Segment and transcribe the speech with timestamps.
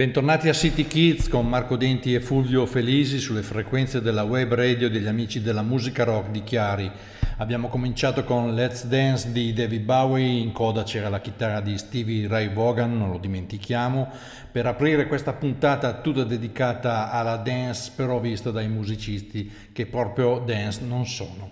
[0.00, 4.88] Bentornati a City Kids con Marco Denti e Fulvio Felisi sulle frequenze della web radio
[4.88, 6.90] degli amici della musica rock di Chiari.
[7.36, 12.26] Abbiamo cominciato con Let's Dance di David Bowie, in coda c'era la chitarra di Stevie
[12.26, 14.08] Ray Vaughan, non lo dimentichiamo,
[14.50, 20.80] per aprire questa puntata tutta dedicata alla dance però vista dai musicisti che proprio dance
[20.82, 21.50] non sono.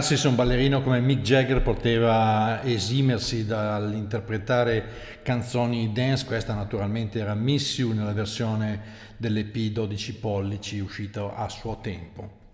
[0.00, 7.34] Figurarsi se un ballerino come Mick Jagger poteva esimersi dall'interpretare canzoni dance, questa naturalmente era
[7.34, 8.80] Miss You nella versione
[9.18, 12.49] dell'EP 12 pollici uscita a suo tempo.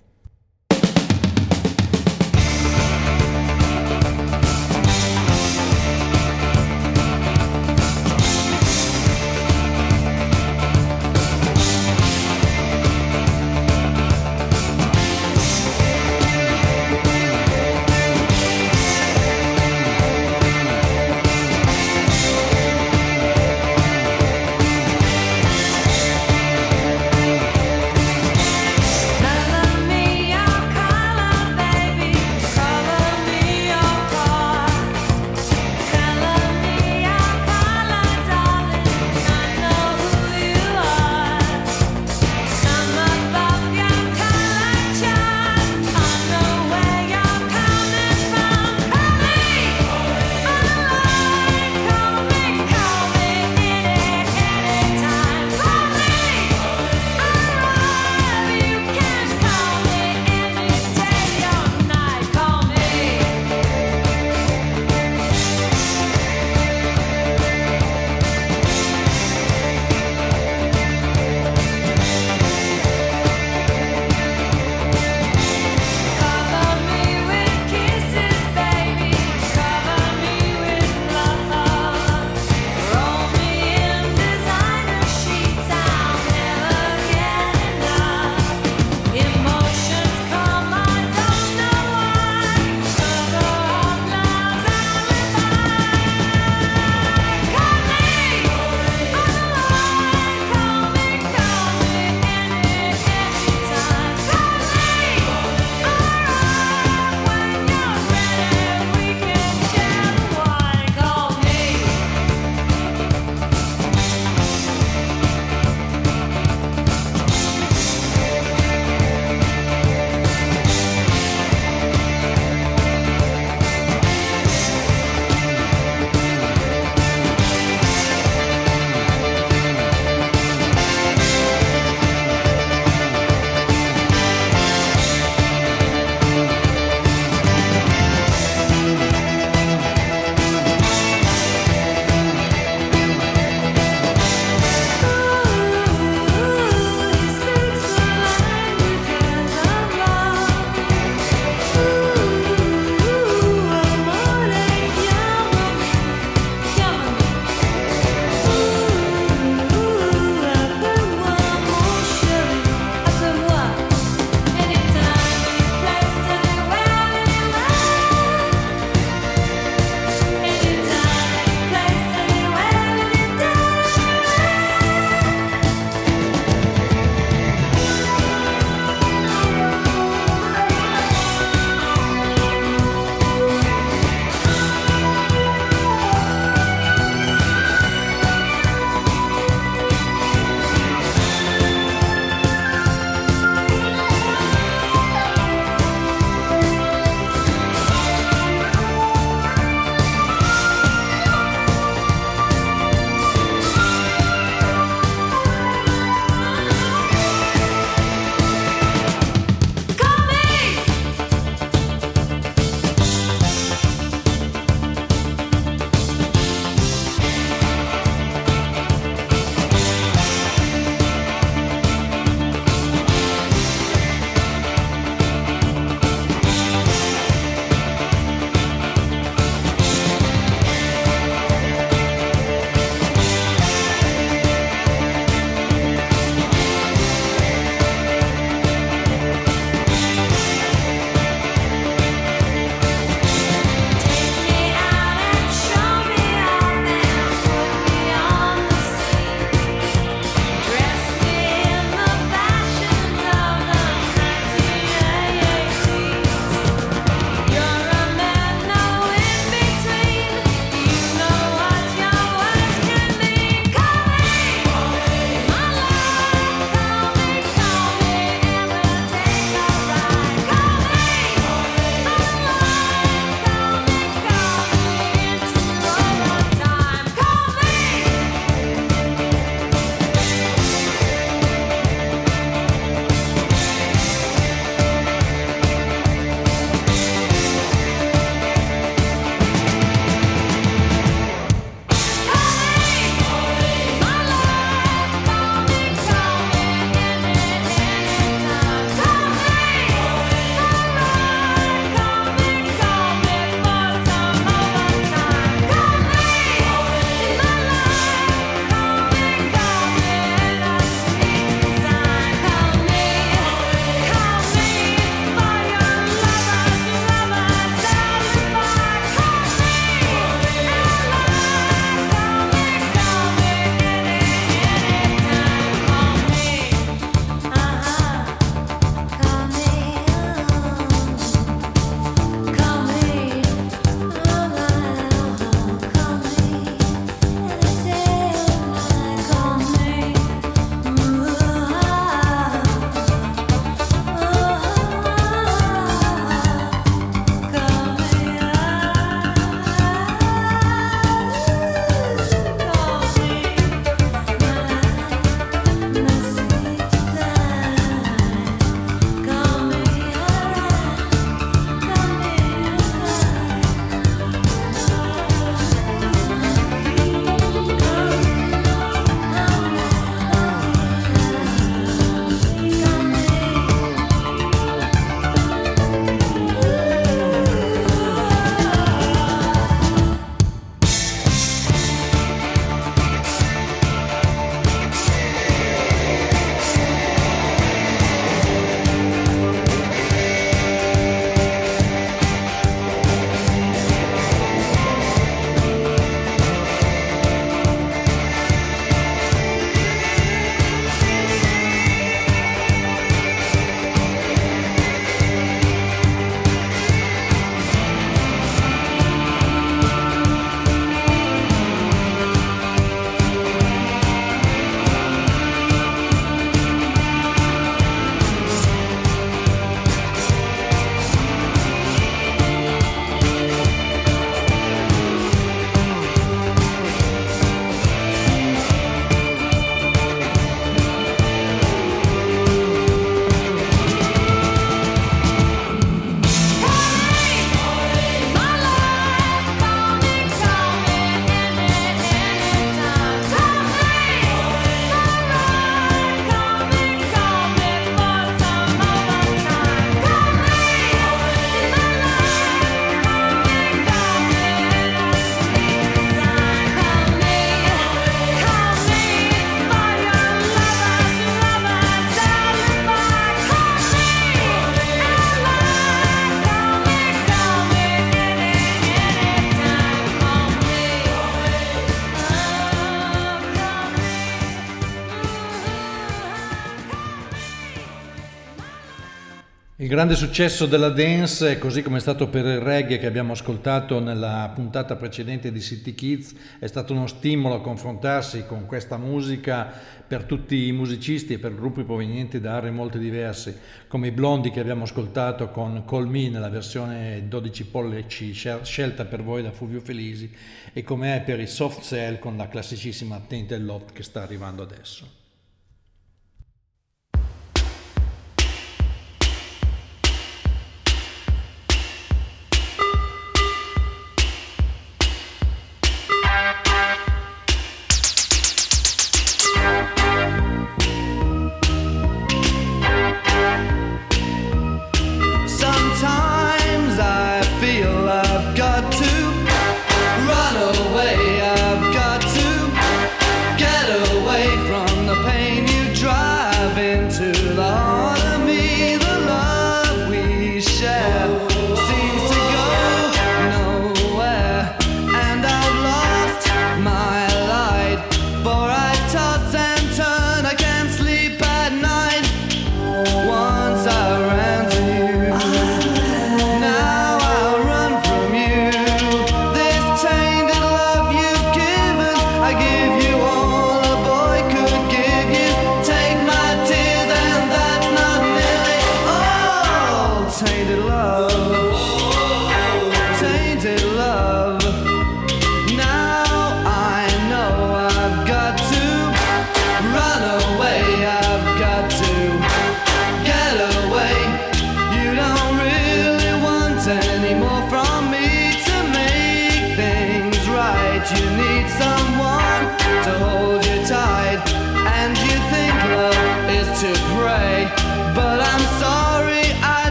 [479.86, 484.00] Il grande successo della dance, così come è stato per il reggae che abbiamo ascoltato
[484.00, 489.72] nella puntata precedente di City Kids, è stato uno stimolo a confrontarsi con questa musica
[490.04, 494.50] per tutti i musicisti e per gruppi provenienti da aree molto diverse, come i Blondi
[494.50, 499.78] che abbiamo ascoltato con Call Me nella versione 12 pollici scelta per voi da Fulvio
[499.78, 500.28] Felisi
[500.72, 504.64] e come è per i Soft Cell con la classicissima Tainted Lot che sta arrivando
[504.64, 505.15] adesso.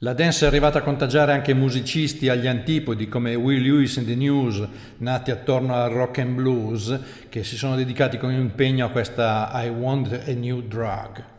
[0.00, 4.14] La dance è arrivata a contagiare anche musicisti agli antipodi come Will Lewis and the
[4.14, 4.62] News,
[4.98, 9.70] nati attorno al rock and blues, che si sono dedicati con impegno a questa I
[9.70, 11.35] Want a New Drug.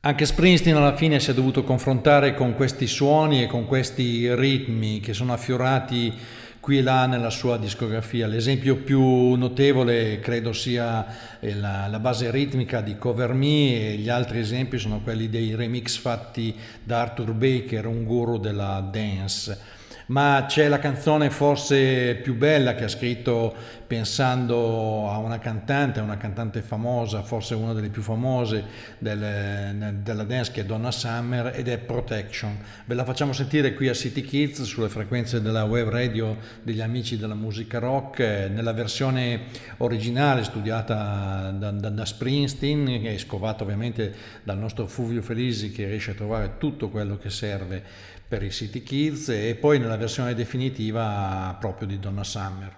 [0.00, 5.00] Anche Springsteen alla fine si è dovuto confrontare con questi suoni e con questi ritmi
[5.00, 6.14] che sono affiorati
[6.60, 8.28] qui e là nella sua discografia.
[8.28, 14.08] L'esempio più notevole credo sia eh, la, la, base ritmica di Cover Me e gli
[14.08, 19.77] altri esempi sono quelli dei remix fatti da Arthur Baker, un guru della dance.
[20.08, 23.54] Ma c'è la canzone forse più bella che ha scritto
[23.86, 28.64] pensando a una cantante, una cantante famosa, forse una delle più famose
[28.98, 32.58] del, della dance che è Donna Summer ed è Protection.
[32.84, 37.16] Ve la facciamo sentire qui a City Kids sulle frequenze della web radio degli amici
[37.16, 39.46] della musica rock nella versione
[39.78, 46.10] originale studiata da, da, da Springsteen è scovata ovviamente dal nostro Fulvio Felisi che riesce
[46.10, 51.56] a trovare tutto quello che serve per i City Kids e poi nella versione definitiva
[51.58, 52.76] proprio di Donna Summer.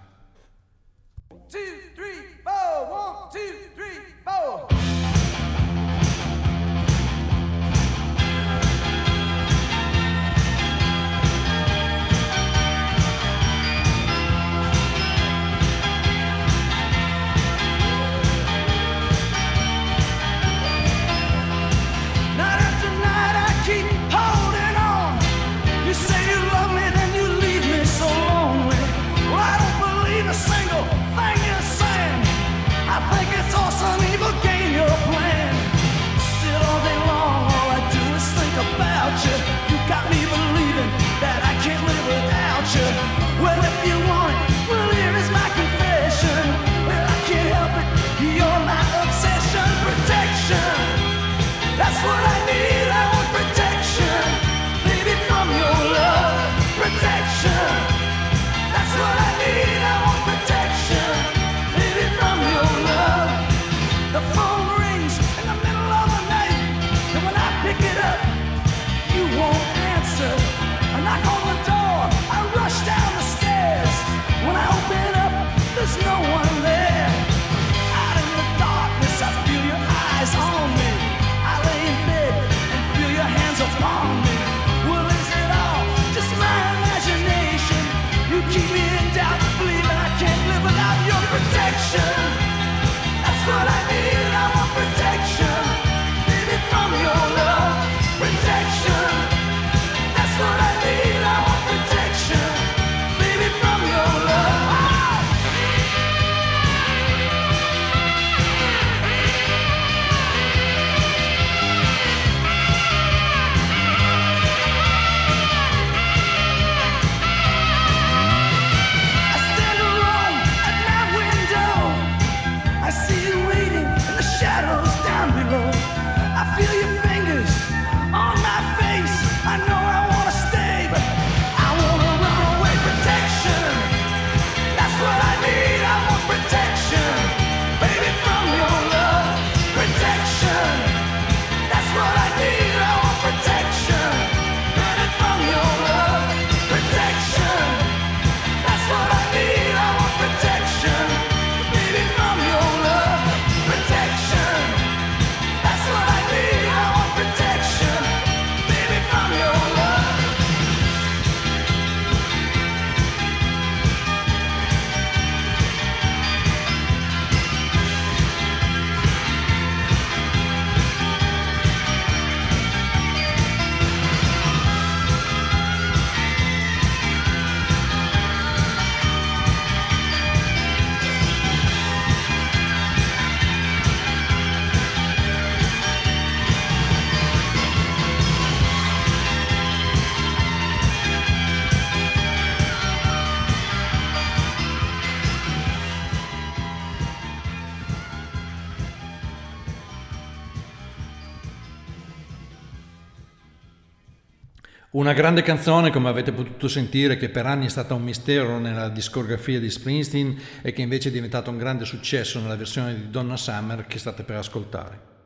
[205.01, 208.87] Una grande canzone, come avete potuto sentire, che per anni è stata un mistero nella
[208.87, 213.35] discografia di Springsteen e che invece è diventata un grande successo nella versione di Donna
[213.35, 215.20] Summer che state per ascoltare.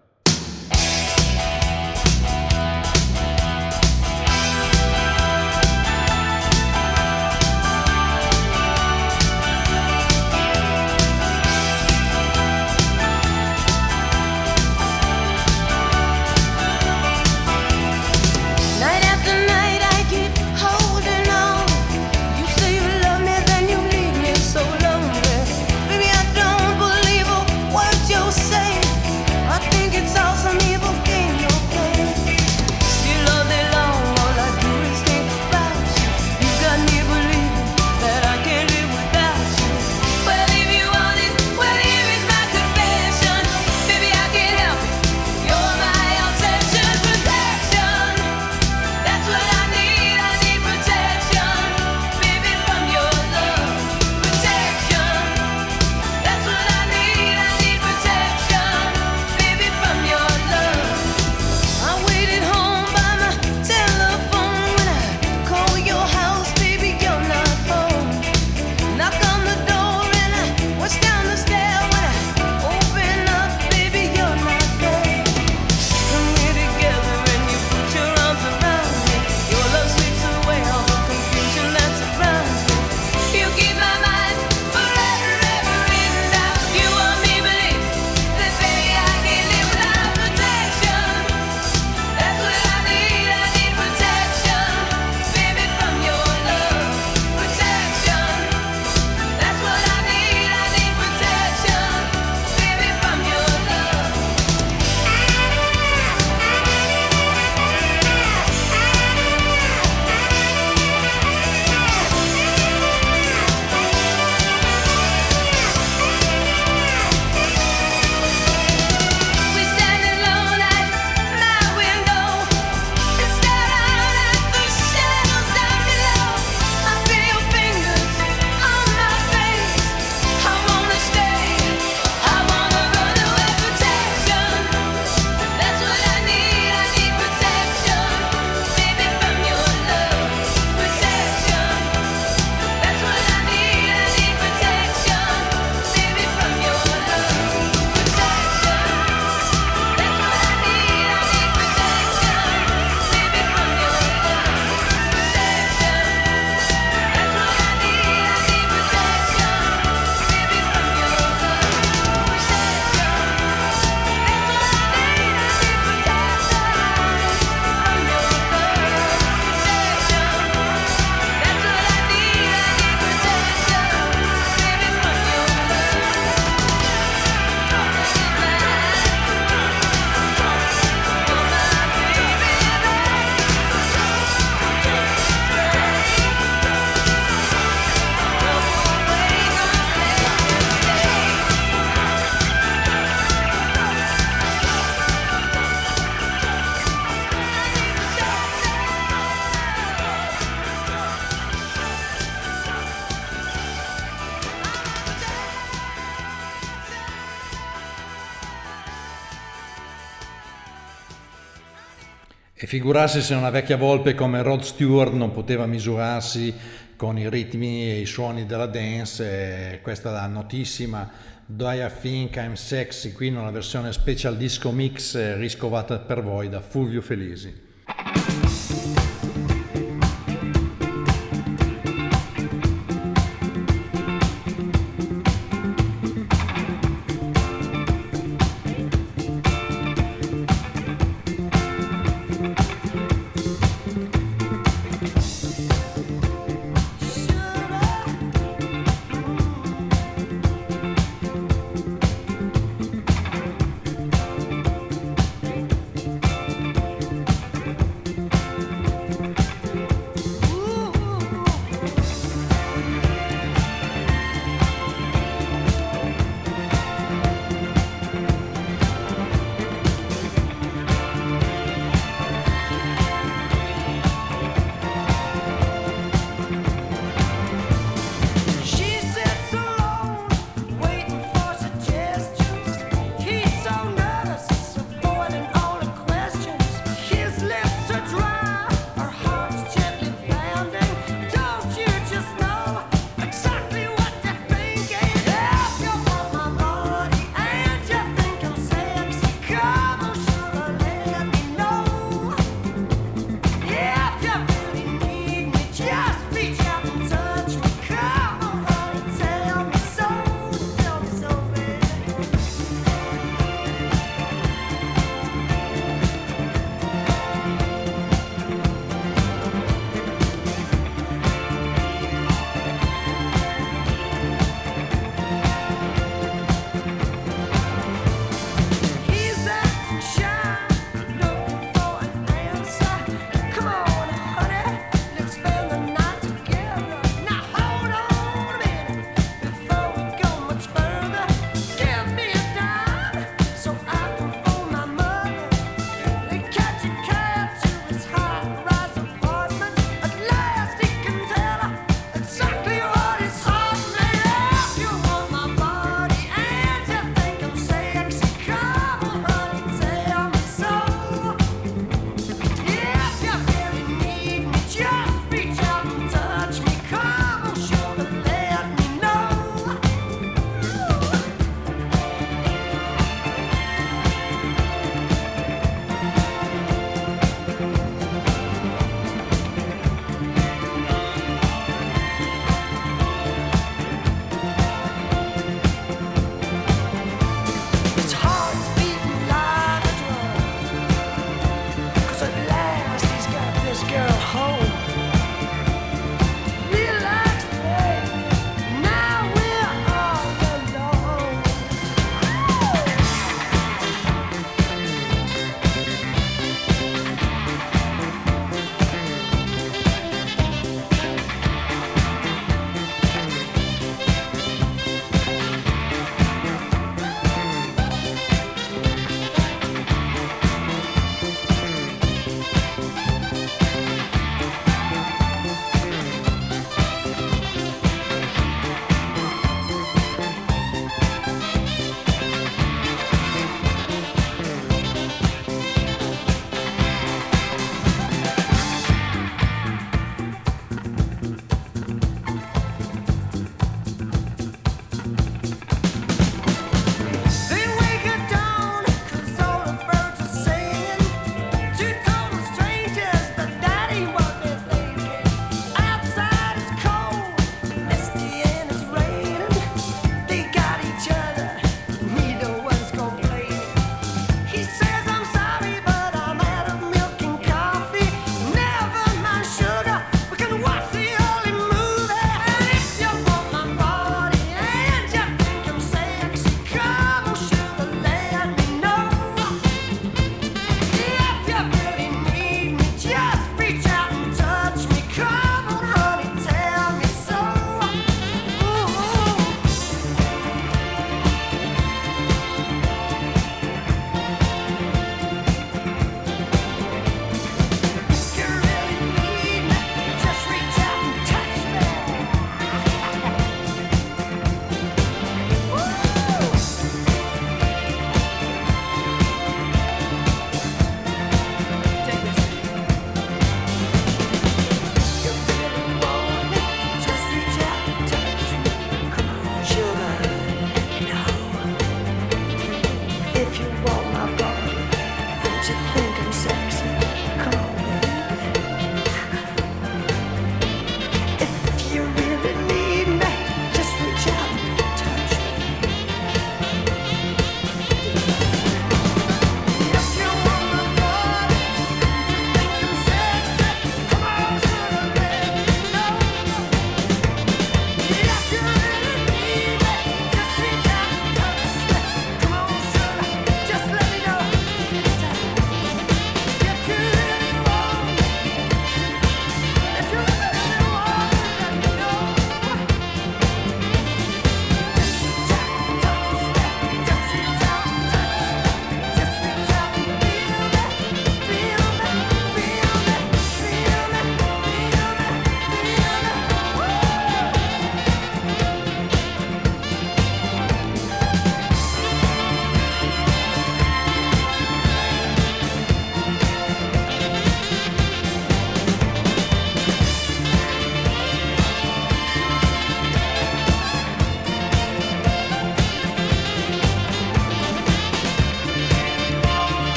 [212.75, 216.53] Figurarsi se una vecchia volpe come Rod Stewart non poteva misurarsi
[216.97, 221.09] con i ritmi e i suoni della dance, questa è la notissima
[221.45, 226.21] Do I Think I'm Sexy, qui in una versione special disco mix eh, riscovata per
[226.21, 227.64] voi da Fulvio Felisi.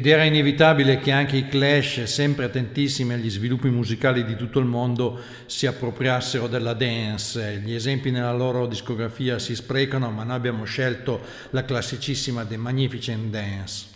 [0.00, 4.64] Ed era inevitabile che anche i Clash, sempre attentissimi agli sviluppi musicali di tutto il
[4.64, 7.60] mondo, si appropriassero della dance.
[7.62, 11.20] Gli esempi nella loro discografia si sprecano, ma noi abbiamo scelto
[11.50, 13.88] la classicissima The Magnificent Dance.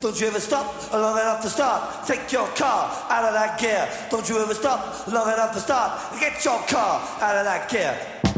[0.00, 2.04] Don't you ever stop long enough to start.
[2.04, 3.88] Take your car out of that gear.
[4.10, 6.18] Don't you ever stop long enough to start.
[6.18, 8.29] Get your car out of that gear.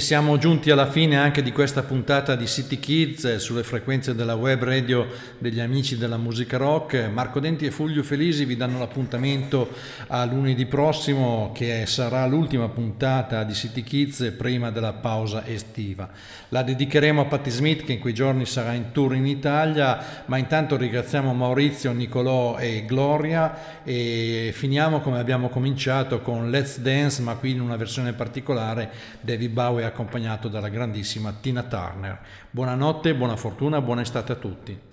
[0.00, 4.34] Siamo giunti alla fine anche di questa puntata di City Kids eh, sulle frequenze della
[4.34, 7.10] web radio degli amici della musica rock.
[7.12, 9.68] Marco Denti e Fulvio Felisi vi danno l'appuntamento
[10.06, 16.08] a lunedì prossimo che sarà l'ultima puntata di City Kids prima della pausa estiva.
[16.48, 20.38] La dedicheremo a Patti Smith che in quei giorni sarà in tour in Italia, ma
[20.38, 27.34] intanto ringraziamo Maurizio, Nicolò e Gloria e finiamo come abbiamo cominciato con Let's Dance, ma
[27.34, 28.90] qui in una versione particolare
[29.20, 32.18] David Bowie accompagnato dalla grandissima Tina Turner.
[32.50, 34.89] Buonanotte, buona fortuna, buona estate a tutti.